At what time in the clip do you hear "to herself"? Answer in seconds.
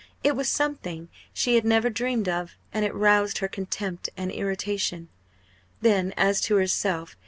6.41-7.15